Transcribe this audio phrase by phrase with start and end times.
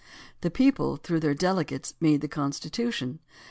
[0.41, 3.19] The people, through their delegates, made the Con stitution.